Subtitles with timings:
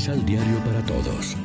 [0.00, 1.36] Misal Diario para Todos.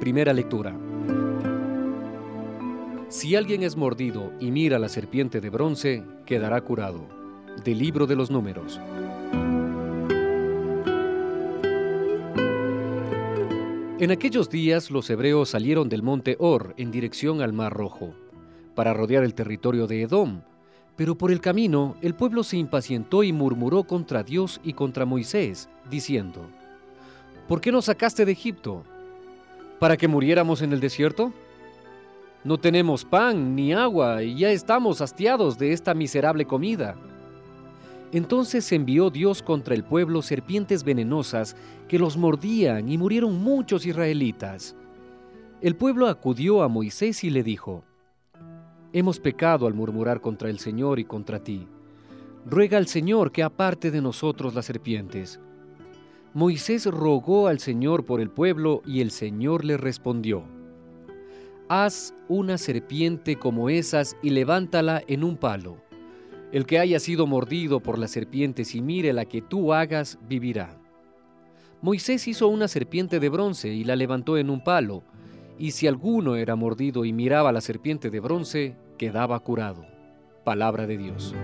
[0.00, 0.76] Primera lectura.
[3.08, 7.06] Si alguien es mordido y mira la serpiente de bronce, quedará curado.
[7.64, 8.80] Del libro de los números.
[14.00, 18.16] En aquellos días los hebreos salieron del monte Or en dirección al Mar Rojo,
[18.74, 20.40] para rodear el territorio de Edom.
[20.98, 25.68] Pero por el camino el pueblo se impacientó y murmuró contra Dios y contra Moisés,
[25.88, 26.44] diciendo,
[27.46, 28.82] ¿Por qué nos sacaste de Egipto?
[29.78, 31.32] ¿Para que muriéramos en el desierto?
[32.42, 36.96] No tenemos pan ni agua y ya estamos hastiados de esta miserable comida.
[38.10, 41.54] Entonces envió Dios contra el pueblo serpientes venenosas
[41.86, 44.74] que los mordían y murieron muchos israelitas.
[45.60, 47.84] El pueblo acudió a Moisés y le dijo,
[48.92, 51.66] Hemos pecado al murmurar contra el Señor y contra ti.
[52.46, 55.40] Ruega al Señor que aparte de nosotros las serpientes.
[56.32, 60.44] Moisés rogó al Señor por el pueblo y el Señor le respondió,
[61.68, 65.76] Haz una serpiente como esas y levántala en un palo.
[66.50, 70.80] El que haya sido mordido por las serpientes y mire la que tú hagas, vivirá.
[71.82, 75.02] Moisés hizo una serpiente de bronce y la levantó en un palo,
[75.58, 79.84] y si alguno era mordido y miraba la serpiente de bronce, quedaba curado.
[80.44, 81.34] Palabra de Dios.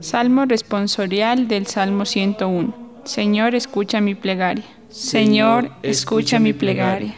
[0.00, 2.74] Salmo responsorial del Salmo 101.
[3.04, 4.77] Señor, escucha mi plegaria.
[4.90, 7.14] Señor, escucha mi plegaria.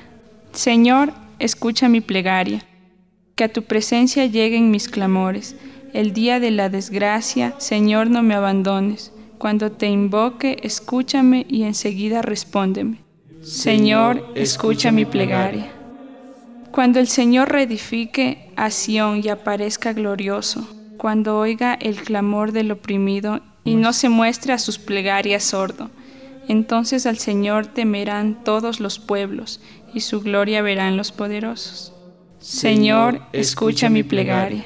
[0.52, 2.64] Señor, escucha mi plegaria.
[3.36, 5.54] Que a tu presencia lleguen mis clamores.
[5.92, 9.12] El día de la desgracia, Señor, no me abandones.
[9.38, 12.98] Cuando te invoque, escúchame y enseguida respóndeme.
[13.40, 15.70] Señor, escucha mi plegaria.
[16.72, 23.40] Cuando el Señor reedifique a Sión y aparezca glorioso, cuando oiga el clamor del oprimido
[23.64, 25.88] y no se muestre a sus plegarias sordo.
[26.48, 29.60] Entonces al Señor temerán todos los pueblos
[29.94, 31.92] y su gloria verán los poderosos.
[32.38, 34.64] Señor, escucha mi plegaria.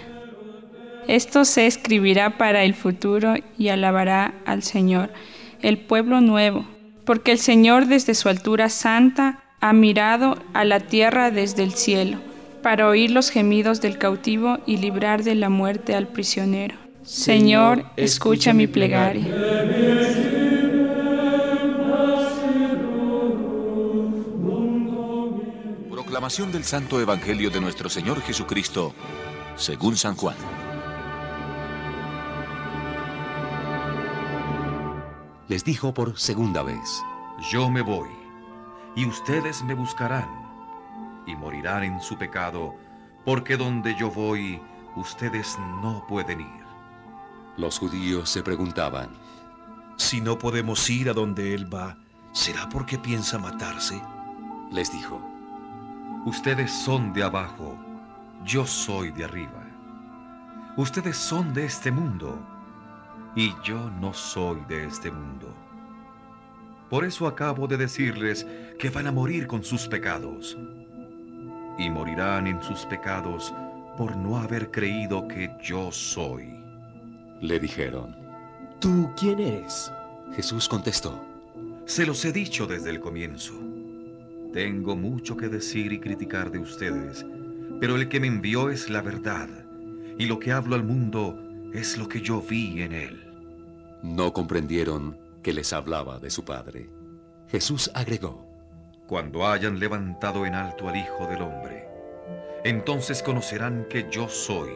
[1.08, 5.12] Esto se escribirá para el futuro y alabará al Señor,
[5.60, 6.66] el pueblo nuevo,
[7.04, 12.18] porque el Señor desde su altura santa ha mirado a la tierra desde el cielo
[12.64, 16.76] para oír los gemidos del cautivo y librar de la muerte al prisionero.
[17.02, 19.26] Señor, escucha mi plegaria.
[26.24, 28.94] Proclamación del Santo Evangelio de nuestro Señor Jesucristo,
[29.56, 30.38] según San Juan.
[35.48, 37.02] Les dijo por segunda vez,
[37.52, 38.08] Yo me voy,
[38.96, 40.26] y ustedes me buscarán
[41.26, 42.74] y morirán en su pecado,
[43.26, 44.62] porque donde yo voy,
[44.96, 46.64] ustedes no pueden ir.
[47.58, 49.10] Los judíos se preguntaban,
[49.98, 51.98] Si no podemos ir a donde Él va,
[52.32, 54.00] ¿será porque piensa matarse?
[54.72, 55.33] Les dijo,
[56.26, 57.76] Ustedes son de abajo,
[58.44, 59.62] yo soy de arriba.
[60.76, 62.38] Ustedes son de este mundo,
[63.36, 65.54] y yo no soy de este mundo.
[66.88, 68.46] Por eso acabo de decirles
[68.78, 70.56] que van a morir con sus pecados
[71.78, 73.52] y morirán en sus pecados
[73.98, 76.54] por no haber creído que yo soy.
[77.40, 78.16] Le dijeron.
[78.80, 79.92] ¿Tú quién eres?
[80.34, 81.22] Jesús contestó.
[81.84, 83.52] Se los he dicho desde el comienzo.
[84.54, 87.26] Tengo mucho que decir y criticar de ustedes,
[87.80, 89.48] pero el que me envió es la verdad,
[90.16, 91.36] y lo que hablo al mundo
[91.72, 93.26] es lo que yo vi en él.
[94.04, 96.88] No comprendieron que les hablaba de su Padre.
[97.48, 98.46] Jesús agregó
[99.08, 101.88] cuando hayan levantado en alto al Hijo del Hombre.
[102.62, 104.70] Entonces conocerán que yo soy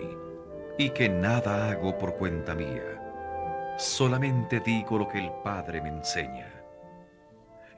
[0.76, 3.76] y que nada hago por cuenta mía.
[3.78, 6.57] Solamente digo lo que el Padre me enseña.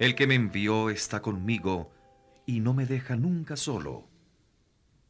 [0.00, 1.90] El que me envió está conmigo
[2.46, 4.08] y no me deja nunca solo,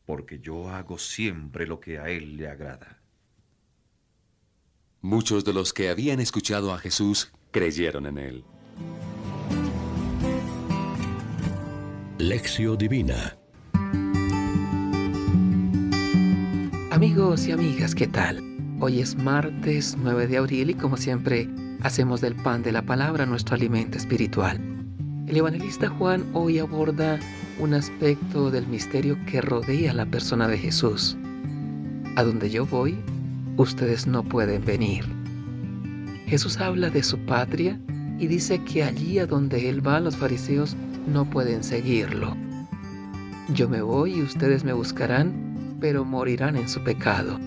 [0.04, 3.00] porque yo hago siempre lo que a Él le agrada.
[5.00, 8.44] Muchos de los que habían escuchado a Jesús creyeron en Él.
[12.18, 13.38] Lección Divina
[16.90, 18.42] Amigos y amigas, ¿qué tal?
[18.80, 21.48] Hoy es martes 9 de abril y como siempre
[21.80, 24.69] hacemos del pan de la palabra nuestro alimento espiritual.
[25.30, 27.16] El evangelista Juan hoy aborda
[27.60, 31.16] un aspecto del misterio que rodea la persona de Jesús.
[32.16, 32.98] A donde yo voy,
[33.56, 35.04] ustedes no pueden venir.
[36.26, 37.78] Jesús habla de su patria
[38.18, 40.74] y dice que allí a donde Él va los fariseos
[41.06, 42.36] no pueden seguirlo.
[43.54, 47.38] Yo me voy y ustedes me buscarán, pero morirán en su pecado.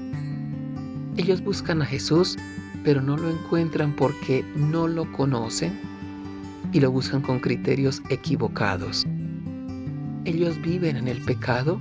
[1.18, 2.38] Ellos buscan a Jesús,
[2.86, 5.93] pero no lo encuentran porque no lo conocen
[6.74, 9.06] y lo buscan con criterios equivocados.
[10.26, 11.80] Ellos viven en el pecado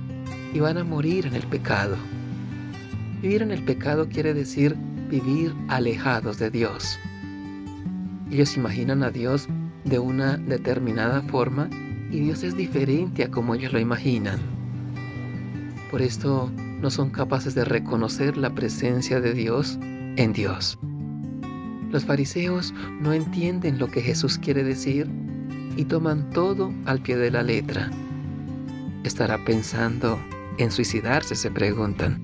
[0.53, 1.97] y van a morir en el pecado.
[3.21, 4.75] Vivir en el pecado quiere decir
[5.09, 6.99] vivir alejados de Dios.
[8.29, 9.47] Ellos imaginan a Dios
[9.83, 11.69] de una determinada forma
[12.11, 14.39] y Dios es diferente a como ellos lo imaginan.
[15.89, 16.51] Por esto
[16.81, 20.77] no son capaces de reconocer la presencia de Dios en Dios.
[21.93, 25.07] Los fariseos no entienden lo que Jesús quiere decir
[25.77, 27.91] y toman todo al pie de la letra.
[29.03, 30.19] ¿Estará pensando
[30.57, 31.35] en suicidarse?
[31.35, 32.19] se preguntan.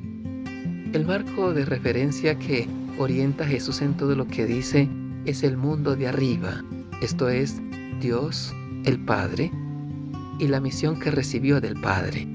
[0.92, 2.68] El marco de referencia que
[2.98, 4.90] orienta a Jesús en todo lo que dice
[5.26, 6.64] es el mundo de arriba,
[7.04, 7.62] esto es
[8.02, 8.52] Dios,
[8.86, 9.52] el Padre,
[10.40, 12.28] y la misión que recibió del Padre.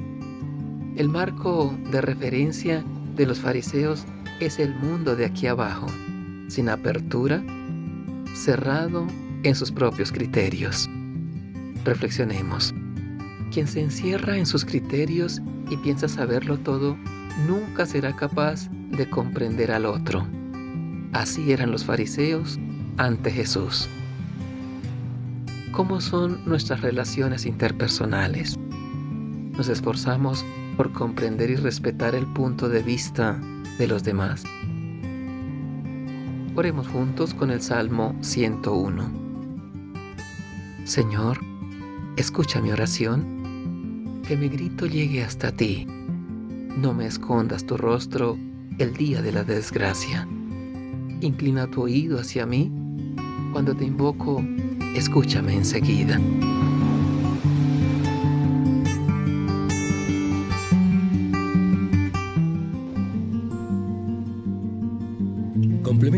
[0.95, 2.85] El marco de referencia
[3.17, 4.05] de los fariseos
[4.39, 5.89] es el mundo de aquí abajo,
[6.49, 7.43] sin apertura,
[8.35, 9.06] cerrado
[9.43, 10.88] en sus propios criterios.
[11.85, 12.75] Reflexionemos.
[13.52, 16.96] Quien se encierra en sus criterios y piensa saberlo todo,
[17.46, 20.26] nunca será capaz de comprender al otro.
[21.12, 22.58] Así eran los fariseos
[22.97, 23.88] ante Jesús.
[25.73, 28.56] ¿Cómo son nuestras relaciones interpersonales?
[29.56, 30.44] ¿Nos esforzamos
[30.76, 33.40] por comprender y respetar el punto de vista
[33.79, 34.44] de los demás?
[36.56, 39.11] Oremos juntos con el Salmo 101.
[40.85, 41.41] Señor,
[42.17, 45.85] escucha mi oración, que mi grito llegue hasta ti.
[46.77, 48.39] No me escondas tu rostro
[48.79, 50.29] el día de la desgracia.
[51.21, 52.71] Inclina tu oído hacia mí.
[53.53, 54.41] Cuando te invoco,
[54.95, 56.21] escúchame enseguida.